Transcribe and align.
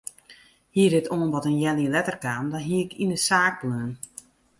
Hie 0.75 0.85
dit 0.93 1.09
oanbod 1.15 1.47
in 1.51 1.59
healjier 1.63 1.93
letter 1.95 2.17
kaam 2.25 2.45
dan 2.53 2.63
hie 2.67 2.81
ik 2.85 2.93
yn 3.03 3.13
de 3.13 3.19
saak 3.27 3.55
bleaun. 3.61 3.91